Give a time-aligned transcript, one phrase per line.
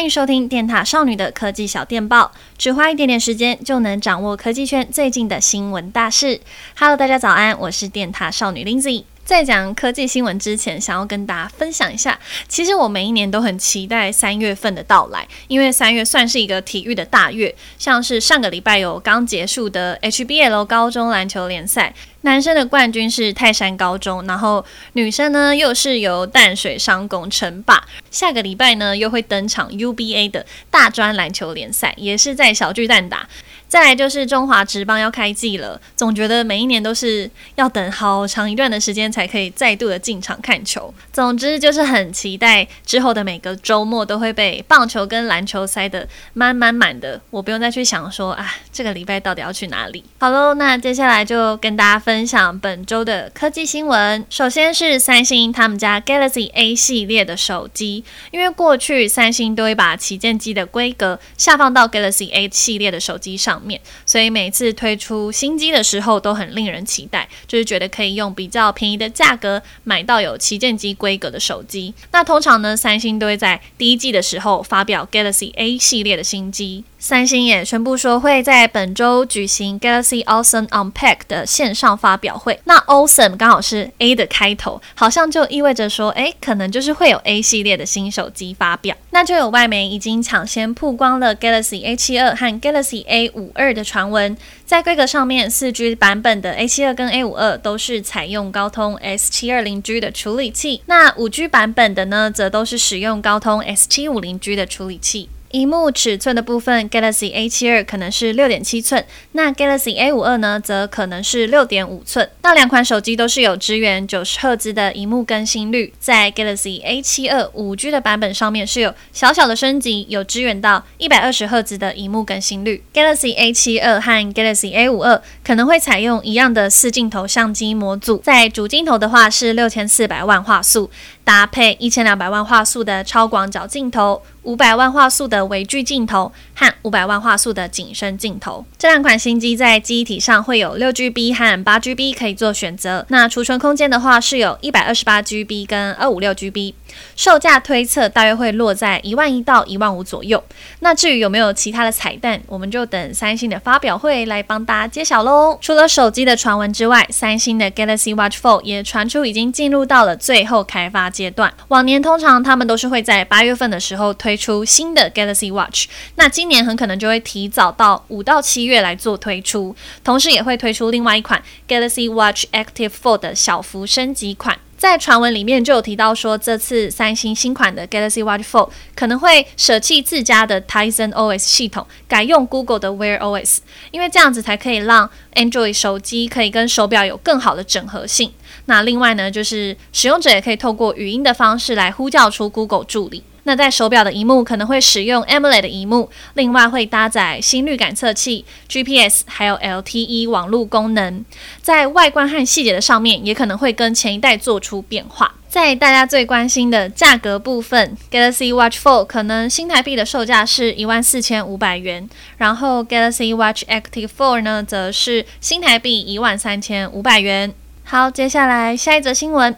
[0.00, 6.40] 欢迎收听电塔少女的科技小电报，只花一点点时间就能掌握科技圈最近的新闻大事。
[6.78, 9.04] Hello，大家早安，我是电塔少女 Lindsay。
[9.30, 12.18] 在讲科技新闻之前，想要跟大家分享一下，
[12.48, 33.28] 其实我每一年都很期待三月份的到来，因为三月算是一个体育的大月，像是上个礼拜有刚结束的 HBL 高中篮球联赛，男生的冠军是泰山高中，然后女生呢又是由淡水商工称霸，下个礼拜呢又会登场 UBA 的大专篮球联赛，也是在小巨蛋打。
[33.70, 40.92] 再来就是中华职棒要开季了，总觉得每一年都是要等好长一段的时间才可以再度的进场看球。
[41.12, 50.02] 总之就是很期待之后的每个周末都会被棒球跟篮球塞得满满满的，我不用再去想说啊，这个礼拜到底要去哪里。
[50.18, 54.26] 好喽，那接下来就跟大家分享本周的科技新闻。
[54.28, 58.02] 首先是三星他们家 Galaxy A 系列的手机，
[58.32, 71.92] 因为过去三星都会把旗舰机的规格下放到 Galaxy A 系列的手机上面，所以每次推出新机的时候都很令人期待，就是觉得可以用比较便宜的价格买到有旗舰机规格的手机。
[72.12, 76.84] 那通常呢，三星都会在第一季的时候发表 Galaxy A 系列的新机。
[77.02, 82.60] 三星也宣布说会在本周举行 Galaxy Awesome Unpack 的线上发表会。
[82.64, 88.94] 那 Awesome 刚好是 A 的开头，好像就意味着说，诶，可能就是会有 A 系列的新手机发表。
[89.12, 94.36] 那就有外媒已经抢先曝光了 Galaxy A72 和 Galaxy A52 的传闻。
[94.66, 105.30] 在规格上面，四 G 版本的 A72 跟 A52 都是采用高通 S720G 的处理器，那五 G 版本的呢，则都是使用高通 S750G 的处理器。
[105.50, 112.30] 荧幕尺寸的部分，Galaxy A72 可能是六点七寸，那 Galaxy A52 呢，则可能是六点五寸。
[112.42, 122.84] 那两款手机都是有支援九十赫兹的荧幕更新率，在 Galaxy A72 五 G 的版本上面是有小小的升级，有支援到一百二十赫兹的荧幕更新率。
[122.94, 130.88] Galaxy A72 和 Galaxy A52 可能会采用一样的四镜头相机模组，在主镜头的话是六千四百万画素，
[131.24, 134.22] 搭配一千两百万画素的超广角镜头。
[134.42, 143.04] 五百万画素的微距镜头和五百万画素的景深镜头，这两款新机在机体上会有六 GB 和八 GB 可以做选择。
[143.08, 146.74] 那储存空间的话是有一百二十八 GB 跟二五六 GB。
[147.14, 150.42] 售价推测大约会落在一万一到一万五左右。
[150.80, 155.56] 那至于有没有其他的彩蛋，我们就等三星的发表会来帮大家揭晓喽。
[155.60, 161.52] 除了手机的传闻之外，三星的 Galaxy Watch 4也传出已经进入到了最后开发阶段。
[161.68, 169.74] 往年通常他们都是会在八月份的时候推推出新的 Galaxy Watch，那今年很可能就会提早到五到七月来做推出，
[170.04, 174.56] 同时也会推出另外一款 Galaxy Watch Active Four 的小幅升级款。
[174.78, 183.58] 在传闻里面就有提到说，这次三星新款的 Galaxy Watch 4可能会舍弃自家的 Tizen OS 系统，改用 Google 的 Wear OS，
[183.90, 188.32] 因为这样子才可以让 Android 手机可以跟手表有更好的整合性。
[188.66, 193.24] 那另外呢，就是使用者也可以透过语音的方式来呼叫出 Google 助理。
[193.50, 201.24] 那在手表的荧幕可能会使用 AMOLED 的荧幕，另外会搭载心率感测器、GPS 还有 LTE 网络功能。
[201.60, 205.34] 在外观和细节的上面，也可能会跟前一代做出变化。
[205.48, 217.52] 在大家最关心的价格部分，Galaxy Watch 4可能新台币的售价是一万四千五百元，然后 Galaxy Watch Active 4呢，则是新台币一万三千五百元。
[217.82, 219.56] 好，接下来下一则新闻。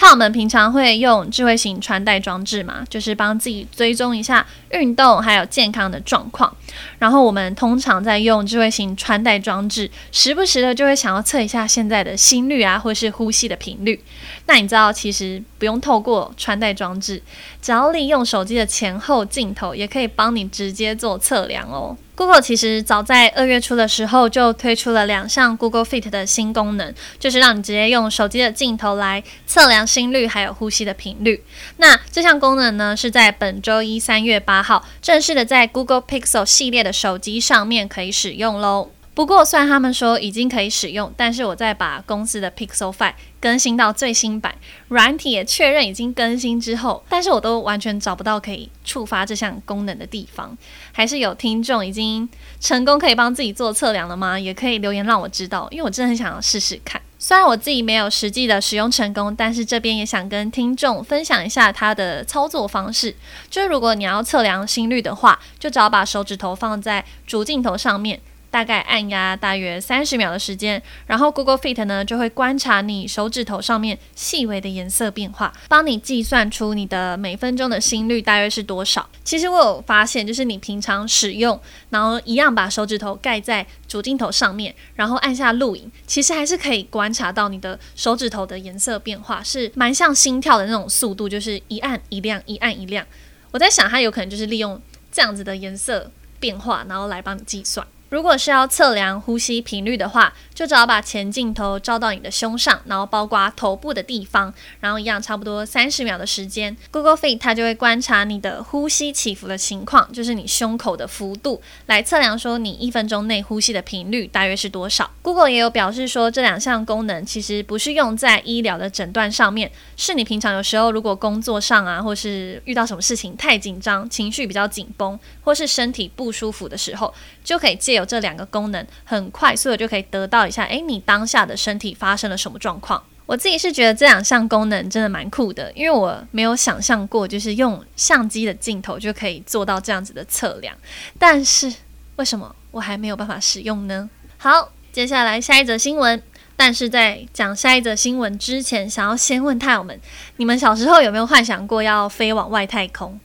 [0.00, 6.54] 那我们平常会用智慧型穿戴装置嘛，就是帮自己追踪一下运动还有健康的状况。
[6.98, 14.00] 然后我们通常在用智慧型穿戴装置，时不时的就会想要测一下现在的心率啊，或是呼吸的频率。
[14.46, 17.22] 那你知道，其实不用透过穿戴装置，
[17.60, 21.96] 只要利用手机的前后镜头，也可以帮你直接做测量哦。
[22.14, 31.44] Google 其实早在二月初的时候就推出了两项 Google Fit 的新功能，就是让你直接用手机的镜头来测量心率还有呼吸的频率。
[31.76, 38.90] 那这项功能呢，是在本周一三月八号正式的在 Google Pixel 系列的手机上面可以使用喽。
[39.18, 44.54] 不过，虽然他们说已经可以使用，但是我在把公司的 Pixel Five 更新到最新版，
[44.86, 50.56] 软体也确认已经更新之后，但是我都完全找不到可以触发这项功能的地方。
[50.92, 52.28] 还是有听众已经
[52.60, 54.38] 成功可以帮自己做测量了吗？
[54.38, 57.02] 也可以留言让我知道，因为我真的很想要试试看。
[57.18, 63.16] 虽然我自己没有实际的使用成功，但是这边也想跟听众分享一下它的操作方式。
[63.50, 68.20] 就是如果你要测量心率的话，就只要把手指头放在主镜头上面。
[68.58, 79.08] 大概按压大约三十秒的时间，然后 Google Fit 呢就会观察你手指头上面细微的颜色变化，帮你计算出你的每分钟的心率大约是多少。
[79.22, 81.60] 其实我有发现，就是你平常使用，
[81.90, 93.06] 然后一样把手指头盖在主镜头上面，然后按下录影，其实还是可以观察到你的手指头的颜色变化，是蛮像心跳的那种速度，就是一按一亮，一按一亮。
[93.52, 94.82] 我在想，它有可能就是利用
[95.12, 96.10] 这样子的颜色
[96.40, 97.86] 变化，然后来帮你计算。
[98.10, 115.10] 如果是要测量呼吸频率的话，就只要把前镜头照到你的胸上，然后包括头部的地方，然后一样差不多三十秒的时间，Google Fit 它就会观察你的呼吸起伏的情况，就是你胸口的幅度，来测量说你一分钟内呼吸的频率大约是多少。
[115.20, 127.12] Google 也有表示说，这两项功能其实不是用在医疗的诊断上面，是你平常有时候如果工作上啊，或是遇到什么事情太紧张，情绪比较紧绷，或是身体不舒服的时候，
[127.44, 127.97] 就可以借。
[127.98, 133.02] 有这两个功能，很快速的就可以得到一下，诶，你当下的身体发生了什么状况？
[133.26, 140.74] 我自己是觉得这两项功能真的蛮酷的，因为我没有想象过，就是用相机的镜头就可以做到这样子的测量。
[141.18, 141.70] 但是
[142.16, 144.08] 为什么我还没有办法使用呢？
[144.38, 146.22] 好，接下来下一则新闻。
[146.56, 150.00] 但是在讲下一则新闻之前，想要先问太友们，
[150.38, 153.20] 你们小时候有没有幻想过要飞往外太空？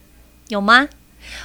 [0.50, 0.88] 有吗？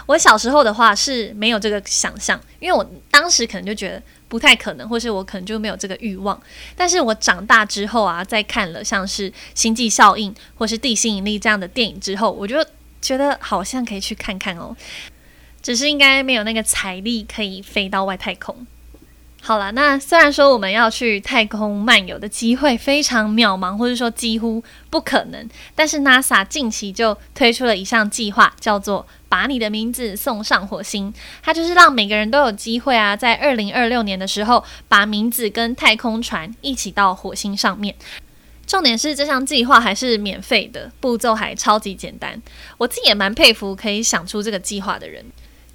[0.07, 6.41] 我小时候的话是没有这个想象，因为我当时可能就觉得不太可能，或是我可能就没有这个欲望。
[6.77, 12.57] 但是我长大之后啊，在看了像是《星际效应》或是《地心引力》这样的电影之后，我就
[13.01, 14.77] 觉得好像可以去看看哦。
[15.61, 18.67] 只是应该没有那个财力可以飞到外太空。
[19.40, 31.14] 好了，那虽然说我们要去太空漫游的机会非常渺茫，或者说几乎不可能，但是 NASA 近期就推出了一项计划，叫做“把你的名字送上火星”。
[31.43, 37.94] 它就是让每个人都有机会啊，在二零二六年的时候，把名字跟太空船一起到火星上面。
[38.67, 42.43] 重点是这项计划还是免费的，步骤还超级简单。
[42.76, 45.25] 我自己也蛮佩服可以想出这个计划的人。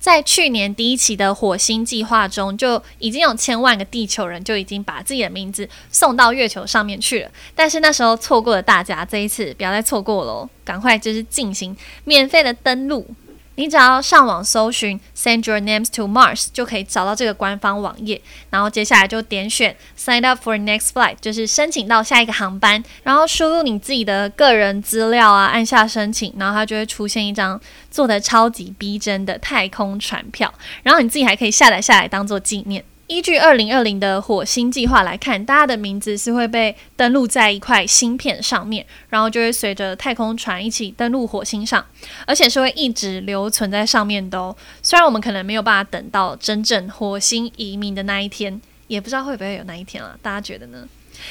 [0.03, 7.31] 在去年第一期的火星计划中，就已经有千万个地球人就已经把自己的名字送到月球上面去了。
[7.55, 11.73] 但是那时候错过了大家，这一次不要再错过喽，赶快就是进行
[12.03, 13.07] 免费的登录。
[13.55, 18.19] 你只要上网搜寻 “Send your names to Mars” 就可以找到这个官方网页，
[18.49, 27.59] 然后接下来就点选 “Sign up for next flight”，就是申请到下一个航班，然后输入你自己的个人资料啊，按下申请，然后它就会出现一张
[27.91, 30.51] 做的超级逼真的太空船票，
[30.81, 32.83] 然后你自己还可以下载下来当做纪念。
[33.07, 41.85] 依据二零二零的火星计划来看，大家的名字是会被登录在一块芯片上面，然后就会随着太空船一起登陆火星上，
[42.25, 44.55] 而且是会一直留存在上面的哦。
[44.81, 50.17] 虽然我们可能没有办法等到真正火星移民的那一天，也不知道会不会有那一天啊？
[50.21, 50.87] 大家觉得呢？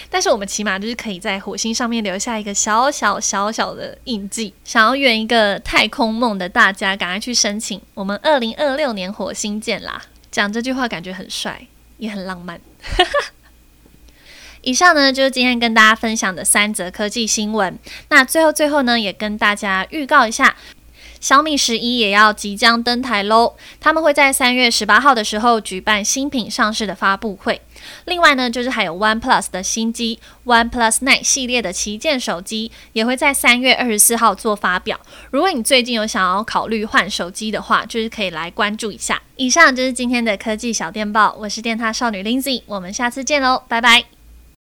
[0.09, 4.55] 但是我们起码就是可以在火星上面留下一个小小小小的印记。
[4.63, 10.03] 想要圆一个太空梦的大家，赶快去申请，我们二零二六年火星见啦！
[10.33, 11.67] 讲这句话感觉很帅，
[11.99, 12.61] 也很浪漫。
[14.63, 17.79] 以上呢就是今天跟大家分享的三则科技新闻。
[18.09, 20.57] 那最后最后呢，也跟大家预告一下，
[21.23, 23.55] 小米十一也要即将登台喽。
[23.81, 27.63] 他们会在三月十八号的时候举办新品上市的发布会。
[28.05, 35.01] 另外呢，就是还有 OnePlus 的新机 OnePlus Nine 系列的旗舰手机也会在三月二十四号做发表。
[35.31, 39.23] 如果你最近有想要考虑换手机的话，就是可以来关注一下。
[39.37, 44.12] 以上就是今天的科技小电报，我是电獭少女 Lindsay，我们下次见喽，拜拜。